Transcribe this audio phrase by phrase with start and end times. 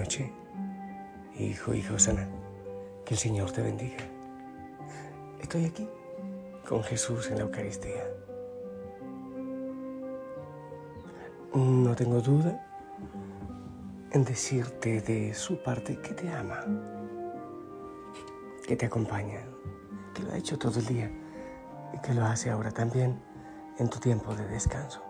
[0.00, 0.30] Noches,
[1.38, 2.26] hijo, hija Osana.
[3.04, 3.98] Que el Señor te bendiga.
[5.42, 5.86] Estoy aquí
[6.66, 8.02] con Jesús en la Eucaristía.
[11.52, 12.66] No tengo duda
[14.12, 16.64] en decirte de su parte que te ama,
[18.66, 19.42] que te acompaña,
[20.14, 21.10] que lo ha hecho todo el día
[21.92, 23.20] y que lo hace ahora también
[23.78, 25.02] en tu tiempo de descanso.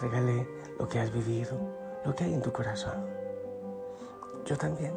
[0.00, 0.46] Entrégale
[0.78, 1.58] lo que has vivido,
[2.04, 3.04] lo que hay en tu corazón.
[4.44, 4.94] Yo también.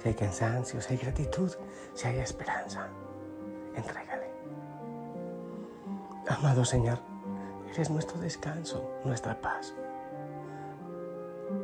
[0.00, 1.50] Si hay cansancio, si hay gratitud,
[1.92, 2.86] si hay esperanza,
[3.74, 4.30] entrégale.
[6.28, 7.00] Amado Señor,
[7.74, 9.74] eres nuestro descanso, nuestra paz.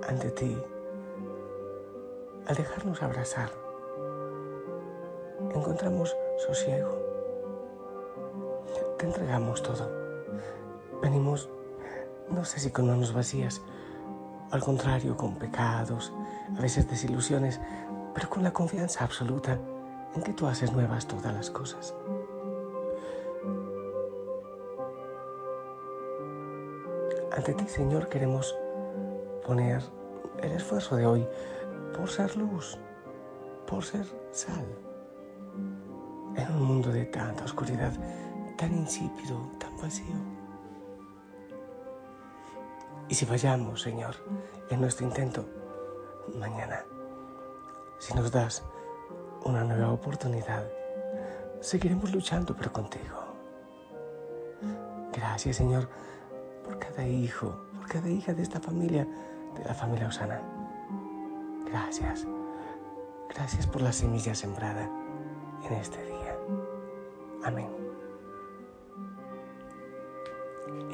[0.08, 0.60] Ante ti,
[2.48, 3.50] al dejarnos abrazar,
[5.54, 6.90] encontramos sosiego
[8.98, 10.05] te entregamos todo.
[11.06, 11.48] Venimos,
[12.28, 13.62] no sé si con manos vacías,
[14.50, 16.12] al contrario, con pecados,
[16.58, 17.60] a veces desilusiones,
[18.12, 19.56] pero con la confianza absoluta
[20.16, 21.94] en que tú haces nuevas todas las cosas.
[27.36, 28.52] Ante ti, Señor, queremos
[29.46, 29.84] poner
[30.42, 31.28] el esfuerzo de hoy
[31.96, 32.76] por ser luz,
[33.64, 34.66] por ser sal.
[36.34, 37.92] En un mundo de tanta oscuridad,
[38.56, 40.45] tan insípido, tan vacío.
[43.08, 44.16] Y si fallamos, Señor,
[44.70, 45.44] en nuestro intento,
[46.38, 46.84] mañana,
[47.98, 48.64] si nos das
[49.44, 50.64] una nueva oportunidad,
[51.60, 53.26] seguiremos luchando, pero contigo.
[55.12, 55.88] Gracias, Señor,
[56.64, 59.06] por cada hijo, por cada hija de esta familia,
[59.54, 60.42] de la familia Osana.
[61.66, 62.26] Gracias.
[63.28, 64.90] Gracias por la semilla sembrada
[65.64, 66.36] en este día.
[67.44, 67.86] Amén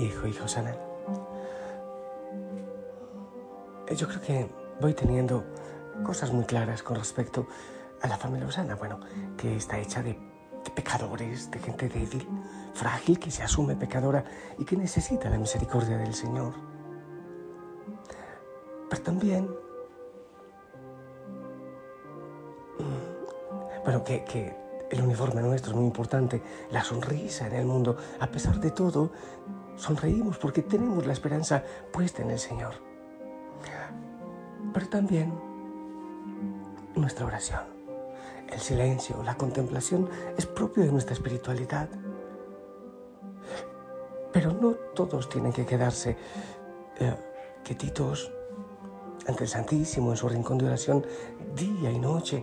[0.02, 0.91] hijo, hijo Sana.
[3.96, 5.44] Yo creo que voy teniendo
[6.04, 7.46] cosas muy claras con respecto
[8.00, 8.74] a la familia Osana.
[8.74, 9.00] Bueno,
[9.36, 10.18] que está hecha de,
[10.74, 12.26] pecadores, de gente débil,
[12.74, 14.24] frágil, que se asume pecadora
[14.58, 16.54] y que necesita la misericordia del Señor.
[18.88, 19.44] Pero también,
[22.78, 24.56] mm, bueno, que
[24.90, 29.12] el uniforme nuestro es muy importante, la sonrisa en el mundo, a pesar de todo,
[29.76, 32.91] sonreímos porque tenemos la esperanza puesta en el Señor.
[34.72, 35.32] Pero también
[36.94, 37.62] nuestra oración,
[38.50, 41.88] el silencio, la contemplación es propio de nuestra espiritualidad.
[44.32, 46.16] Pero no todos tienen que quedarse
[46.98, 47.14] eh,
[47.62, 48.32] quietitos
[49.26, 51.04] ante el Santísimo en su rincón de oración
[51.54, 52.42] día y noche,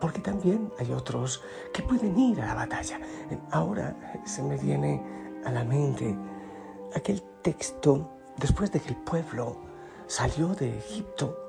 [0.00, 1.42] porque también hay otros
[1.72, 3.00] que pueden ir a la batalla.
[3.50, 5.02] Ahora se me viene
[5.44, 6.16] a la mente
[6.94, 9.56] aquel texto después de que el pueblo
[10.06, 11.45] salió de Egipto,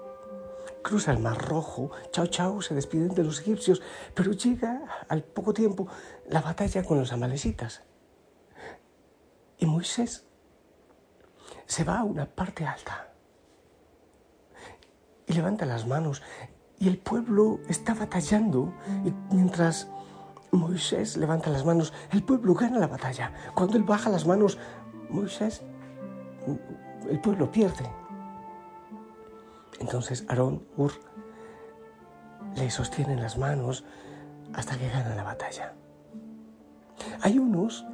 [0.87, 3.81] cruza el Mar Rojo, chao chao, se despiden de los egipcios,
[4.13, 5.85] pero llega al poco tiempo
[6.29, 7.83] la batalla con los amalecitas.
[9.57, 10.25] Y Moisés
[11.65, 13.09] se va a una parte alta
[15.25, 16.21] y levanta las manos
[16.79, 19.89] y el pueblo está batallando y mientras
[20.51, 23.33] Moisés levanta las manos, el pueblo gana la batalla.
[23.53, 24.57] Cuando él baja las manos,
[25.09, 25.63] Moisés,
[27.09, 28.06] el pueblo pierde.
[29.79, 30.91] Entonces Aarón, Ur,
[32.56, 33.83] le sostienen las manos
[34.53, 35.74] hasta que gana la batalla.
[37.21, 37.85] Hay unos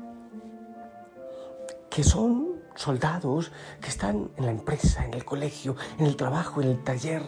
[1.89, 3.51] que son soldados
[3.81, 7.23] que están en la empresa, en el colegio, en el trabajo, en el taller,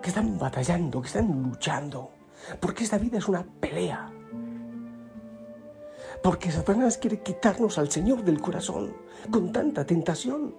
[0.00, 2.10] que están batallando, que están luchando,
[2.60, 4.12] porque esta vida es una pelea
[6.22, 8.92] porque Satanás quiere quitarnos al Señor del corazón
[9.30, 10.54] con tanta tentación.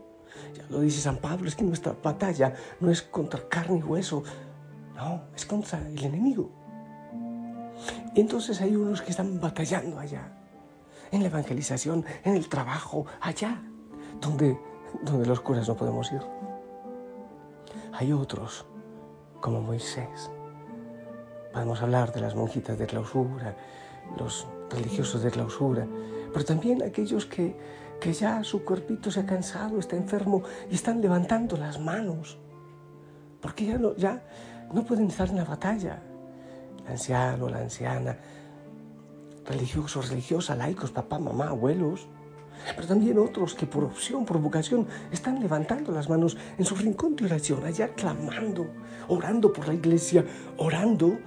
[0.55, 4.23] Ya lo dice San Pablo, es que nuestra batalla no es contra carne y hueso,
[4.95, 6.49] no, es contra el enemigo.
[8.15, 10.31] Y entonces hay unos que están batallando allá,
[11.11, 13.61] en la evangelización, en el trabajo, allá,
[14.19, 14.59] donde,
[15.03, 16.21] donde los curas no podemos ir.
[17.93, 18.65] Hay otros,
[19.39, 20.31] como Moisés.
[21.53, 23.55] Podemos hablar de las monjitas de clausura,
[24.17, 25.87] los religiosos de clausura,
[26.31, 27.55] pero también aquellos que,
[27.99, 32.37] que ya su cuerpito se ha cansado, está enfermo y están levantando las manos,
[33.41, 34.23] porque ya no, ya
[34.73, 36.01] no pueden estar en la batalla.
[36.85, 38.17] El anciano, la anciana,
[39.45, 42.07] religiosos, religiosas, laicos, papá, mamá, abuelos,
[42.75, 47.15] pero también otros que por opción, por vocación, están levantando las manos en su rincón
[47.15, 48.67] de oración, allá clamando,
[49.07, 50.25] orando por la iglesia,
[50.57, 51.17] orando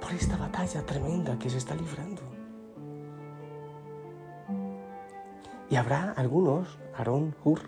[0.00, 2.37] por esta batalla tremenda que se está librando.
[5.70, 7.60] Y habrá algunos, Aarón, Hur,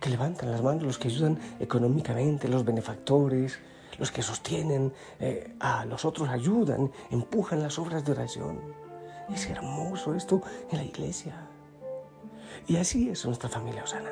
[0.00, 3.58] que levantan las manos, los que ayudan económicamente, los benefactores,
[3.98, 8.58] los que sostienen eh, a los otros, ayudan, empujan las obras de oración.
[9.32, 11.48] Es hermoso esto en la iglesia.
[12.66, 14.10] Y así es nuestra familia Osana.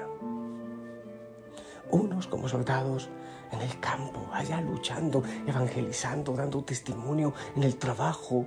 [1.90, 3.10] Unos como soldados
[3.50, 8.46] en el campo, allá luchando, evangelizando, dando testimonio en el trabajo,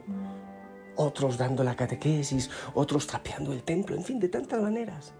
[0.96, 5.14] otros dando la catequesis, otros trapeando el templo, en fin, de tantas maneras.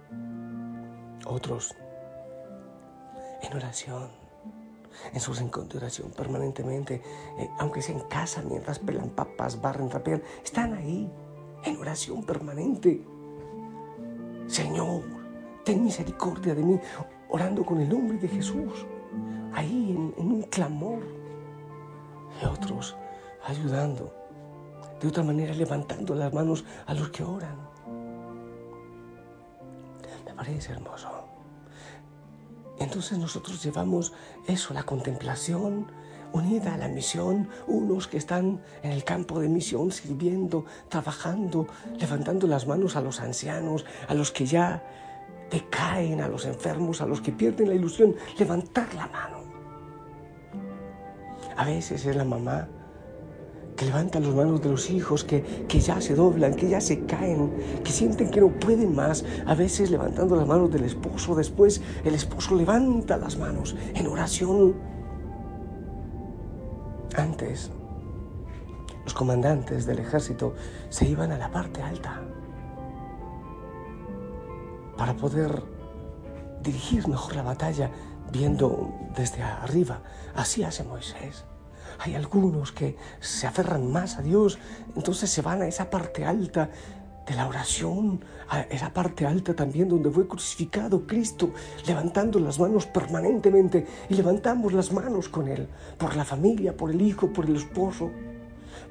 [1.26, 1.76] Otros
[3.42, 4.10] en oración,
[5.14, 7.02] en su rincón de oración permanentemente,
[7.38, 11.12] eh, aunque sea en casa, mientras pelan papas, barren, trapean, están ahí,
[11.64, 13.02] en oración permanente.
[14.48, 15.04] Señor,
[15.64, 16.80] ten misericordia de mí,
[17.30, 18.86] orando con el nombre de Jesús,
[19.54, 21.04] ahí en, en un clamor.
[22.42, 22.96] Y otros
[23.46, 24.25] ayudando
[25.06, 27.56] de otra manera levantando las manos a los que oran.
[30.26, 31.10] Me parece hermoso.
[32.80, 34.14] Entonces nosotros llevamos
[34.48, 35.92] eso, la contemplación
[36.34, 41.68] unida a la misión, unos que están en el campo de misión sirviendo, trabajando,
[42.00, 44.84] levantando las manos a los ancianos, a los que ya
[45.52, 49.38] decaen, a los enfermos, a los que pierden la ilusión, levantar la mano.
[51.56, 52.68] A veces es la mamá
[53.76, 57.06] que levantan las manos de los hijos, que, que ya se doblan, que ya se
[57.06, 57.52] caen,
[57.84, 62.16] que sienten que no pueden más, a veces levantando las manos del esposo, después el
[62.16, 64.76] esposo levanta las manos en oración.
[67.18, 67.72] Antes,
[69.04, 70.56] los comandantes del ejército
[70.90, 72.22] se iban a la parte alta
[74.98, 75.64] para poder
[76.62, 77.92] dirigir mejor la batalla
[78.32, 80.02] viendo desde arriba.
[80.34, 81.46] Así hace Moisés.
[82.00, 84.60] Hay algunos que se aferran más a Dios,
[84.96, 86.70] entonces se van a esa parte alta
[87.26, 91.52] de la oración, a esa parte alta también donde fue crucificado Cristo,
[91.88, 97.02] levantando las manos permanentemente y levantamos las manos con Él, por la familia, por el
[97.02, 98.12] hijo, por el esposo,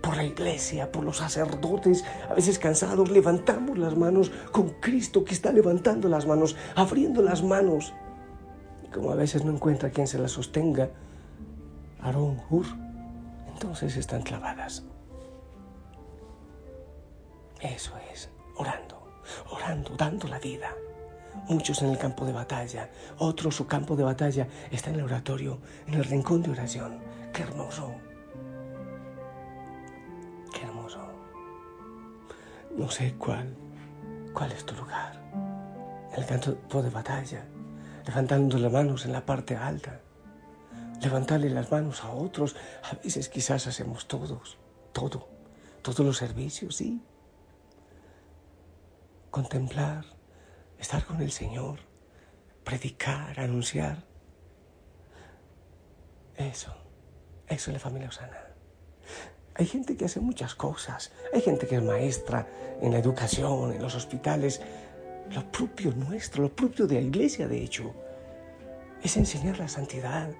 [0.00, 5.34] por la iglesia, por los sacerdotes, a veces cansados, levantamos las manos con Cristo que
[5.34, 7.94] está levantando las manos, abriendo las manos.
[8.92, 10.90] Como a veces no encuentra quien se las sostenga,
[12.00, 12.83] Aarón Hur
[13.54, 14.82] entonces están clavadas.
[17.60, 20.74] Eso es, orando, orando, dando la vida.
[21.48, 25.58] Muchos en el campo de batalla, otros su campo de batalla está en el oratorio,
[25.86, 26.98] en el rincón de oración.
[27.32, 27.94] ¡Qué hermoso!
[30.52, 31.00] ¡Qué hermoso!
[32.76, 33.56] No sé cuál,
[34.32, 35.20] cuál es tu lugar.
[36.12, 37.44] En el campo de batalla,
[38.06, 40.00] levantando las manos en la parte alta
[41.04, 42.56] levantarle las manos a otros.
[42.82, 44.58] A veces quizás hacemos todos,
[44.92, 45.28] todo,
[45.82, 47.02] todos los servicios, sí.
[49.30, 50.04] Contemplar,
[50.78, 51.80] estar con el Señor,
[52.64, 54.04] predicar, anunciar.
[56.36, 56.74] Eso,
[57.46, 58.48] eso es la familia Osana.
[59.56, 61.12] Hay gente que hace muchas cosas.
[61.32, 62.48] Hay gente que es maestra
[62.80, 64.60] en la educación, en los hospitales.
[65.30, 67.94] Lo propio nuestro, lo propio de la iglesia, de hecho,
[69.02, 70.30] es enseñar la santidad,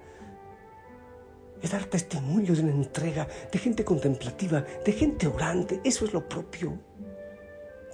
[1.65, 5.81] es dar testimonio de una entrega, de gente contemplativa, de gente orante.
[5.83, 6.79] Eso es lo propio.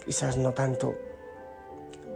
[0.04, 0.92] Quizás no tanto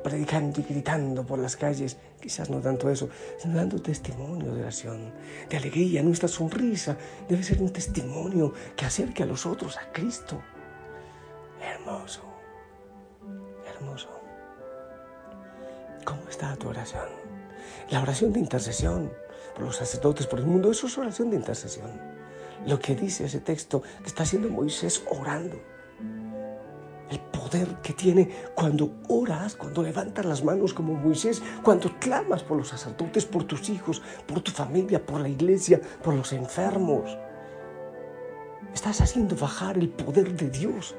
[0.03, 3.09] predicando y gritando por las calles, quizás no tanto eso,
[3.39, 5.13] sino dando testimonio de oración,
[5.49, 6.03] de alegría.
[6.03, 6.97] Nuestra sonrisa
[7.29, 10.43] debe ser un testimonio que acerque a los otros a Cristo.
[11.63, 12.23] Hermoso,
[13.65, 14.09] hermoso.
[16.05, 17.09] ¿Cómo está tu oración?
[17.91, 19.24] La oración de intercesión
[19.55, 20.71] por los sacerdotes, por el mundo.
[20.71, 21.91] Eso es oración de intercesión.
[22.67, 25.61] Lo que dice ese texto está haciendo Moisés orando.
[27.11, 32.57] El poder que tiene cuando oras, cuando levantas las manos como Moisés, cuando clamas por
[32.57, 37.19] los sacerdotes, por tus hijos, por tu familia, por la iglesia, por los enfermos.
[38.73, 40.95] Estás haciendo bajar el poder de Dios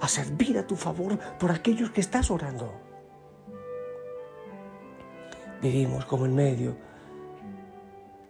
[0.00, 2.72] a servir a tu favor por aquellos que estás orando.
[5.60, 6.76] Vivimos como en medio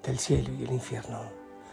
[0.09, 1.21] del cielo y el infierno.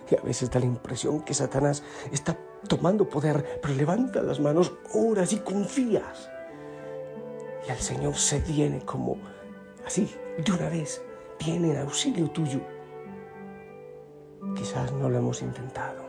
[0.10, 2.38] Y a veces da la impresión que Satanás está
[2.68, 6.30] tomando poder, pero levanta las manos, oras y confías.
[7.68, 9.18] Y el Señor se viene como
[9.86, 11.01] así, de una vez,
[11.44, 12.60] viene en auxilio tuyo.
[14.56, 16.06] Quizás no lo hemos intentado.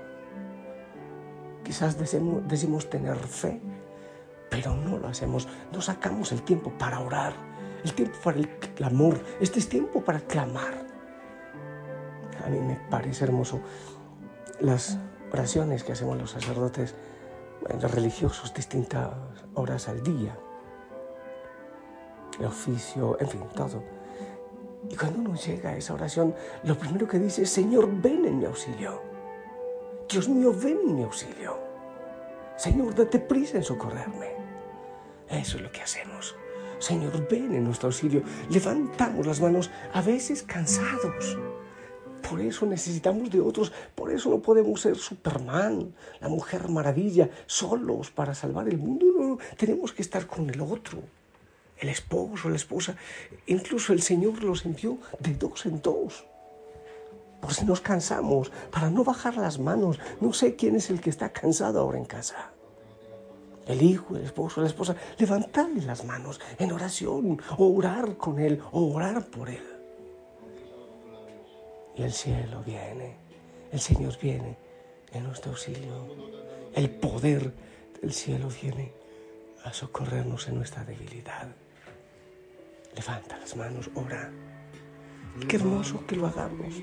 [1.64, 3.60] Quizás decimos, tener fe,
[4.50, 5.48] pero no lo hacemos.
[5.72, 7.32] No sacamos el tiempo para orar,
[7.82, 9.18] el tiempo para el clamor.
[9.40, 10.85] Este es tiempo para clamar.
[12.46, 13.60] A mí me parece hermoso
[14.60, 14.98] las
[15.32, 16.94] oraciones que hacemos los sacerdotes,
[17.68, 19.10] los religiosos, distintas
[19.54, 20.38] horas al día.
[22.38, 23.82] El oficio, en fin, todo.
[24.88, 28.38] Y cuando uno llega a esa oración, lo primero que dice es, Señor, ven en
[28.38, 29.02] mi auxilio.
[30.08, 31.58] Dios mío, ven en mi auxilio.
[32.56, 34.30] Señor, date prisa en socorrerme.
[35.28, 36.36] Eso es lo que hacemos.
[36.78, 38.22] Señor, ven en nuestro auxilio.
[38.50, 41.36] Levantamos las manos, a veces cansados.
[42.28, 43.72] Por eso necesitamos de otros.
[43.94, 49.06] Por eso no podemos ser Superman, la mujer maravilla, solos para salvar el mundo.
[49.18, 51.02] No, tenemos que estar con el otro
[51.78, 52.96] el esposo, la esposa,
[53.46, 56.24] incluso el Señor los envió de dos en dos.
[57.40, 59.98] Por si nos cansamos, para no bajar las manos.
[60.20, 62.52] No sé quién es el que está cansado ahora en casa.
[63.66, 69.26] El hijo, el esposo, la esposa, levantarle las manos en oración, orar con él, orar
[69.26, 69.75] por él.
[71.96, 73.16] Y el cielo viene,
[73.72, 74.56] el Señor viene
[75.12, 76.06] en nuestro auxilio.
[76.74, 77.52] El poder
[78.00, 78.92] del cielo viene
[79.64, 81.48] a socorrernos en nuestra debilidad.
[82.94, 84.30] Levanta las manos, ora.
[85.48, 86.74] Qué hermoso que lo hagamos.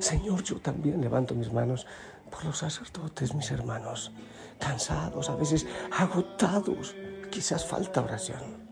[0.00, 1.86] Señor, yo también levanto mis manos
[2.30, 4.12] por los sacerdotes, mis hermanos,
[4.58, 6.94] cansados, a veces agotados.
[7.30, 8.68] Quizás falta oración.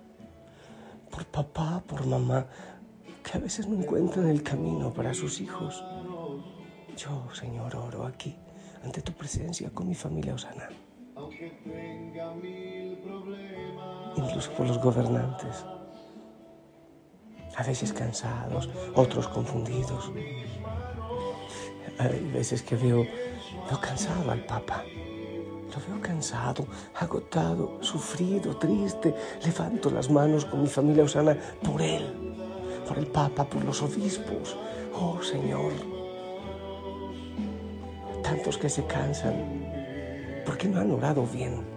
[1.10, 2.46] Por papá, por mamá,
[3.26, 5.84] que a veces no encuentran el camino para sus hijos.
[6.96, 8.36] Yo, Señor, oro aquí,
[8.84, 10.68] ante tu presencia, con mi familia Osana.
[14.16, 15.64] Incluso por los gobernantes
[17.56, 20.12] a veces cansados, otros confundidos.
[21.98, 23.06] Hay veces que veo,
[23.68, 24.84] veo cansado al Papa.
[24.84, 29.14] Lo veo cansado, agotado, sufrido, triste.
[29.44, 32.25] Levanto las manos con mi familia Osana por él,
[32.86, 34.56] por el Papa, por los obispos.
[34.94, 35.72] Oh Señor,
[38.22, 39.34] tantos que se cansan
[40.44, 41.76] porque no han orado bien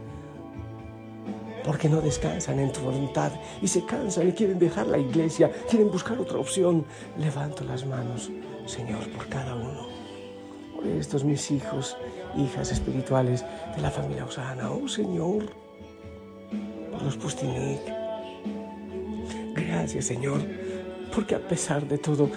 [1.69, 5.91] porque no descansan en tu voluntad y se cansan y quieren dejar la iglesia, quieren
[5.91, 6.83] buscar otra opción.
[7.17, 8.31] Levanto las manos,
[8.65, 9.87] Señor, por cada uno.
[10.75, 11.95] Por estos mis hijos,
[12.37, 14.71] hijas espirituales de la familia Osana.
[14.71, 15.51] Oh Señor,
[16.91, 17.81] por los Pustinik.
[19.53, 20.41] Gracias, Señor,
[21.13, 22.29] porque a pesar de todo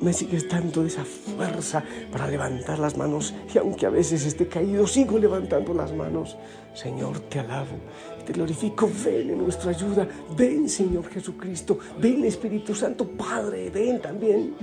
[0.00, 4.86] me sigues dando esa fuerza para levantar las manos y aunque a veces esté caído,
[4.86, 6.36] sigo levantando las manos.
[6.74, 7.76] Señor, te alabo,
[8.24, 14.54] te glorifico, ven en nuestra ayuda, ven Señor Jesucristo, ven Espíritu Santo, Padre, ven también.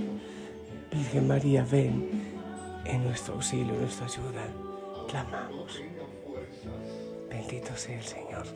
[0.90, 2.08] Virgen María, ven
[2.84, 4.42] en nuestro auxilio, en nuestra ayuda.
[5.08, 5.80] Clamamos.
[7.28, 8.46] Bendito sea el Señor.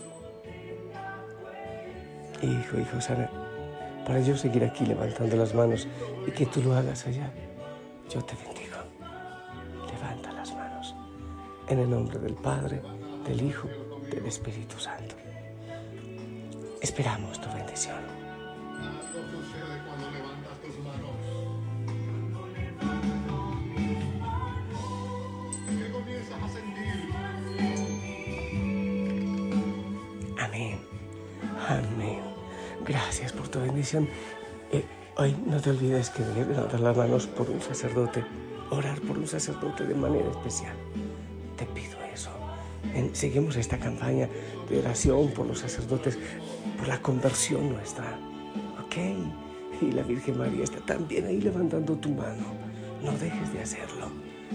[2.42, 3.51] Hijo, hijo, sana
[4.06, 5.86] para yo seguir aquí levantando las manos
[6.26, 7.30] y que tú lo hagas allá.
[8.08, 8.76] Yo te bendigo.
[9.92, 10.94] Levanta las manos.
[11.68, 12.82] En el nombre del Padre,
[13.26, 13.68] del Hijo,
[14.10, 15.14] del Espíritu Santo.
[16.80, 18.00] Esperamos tu bendición.
[18.78, 21.41] Amén.
[35.14, 38.24] Hoy no te olvides que debes levantar las manos por un sacerdote,
[38.70, 40.74] orar por un sacerdote de manera especial.
[41.56, 42.30] Te pido eso.
[43.12, 44.26] seguimos esta campaña
[44.70, 46.18] de oración por los sacerdotes,
[46.78, 48.18] por la conversión nuestra.
[48.82, 48.96] ¿Ok?
[49.82, 52.46] Y la Virgen María está también ahí levantando tu mano.
[53.02, 54.08] No dejes de hacerlo.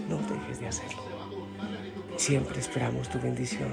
[0.09, 1.03] No dejes de hacerlo.
[2.15, 3.71] Siempre esperamos tu bendición.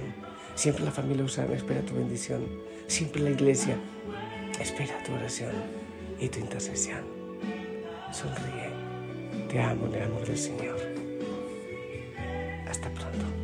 [0.54, 2.44] Siempre la familia Usana espera tu bendición.
[2.88, 3.78] Siempre la iglesia
[4.60, 5.52] Espera tu oración
[6.20, 7.04] y tu intercesión.
[8.12, 8.70] Sonríe.
[9.48, 10.78] Te amo en el amor del Señor.
[12.68, 13.43] Hasta pronto.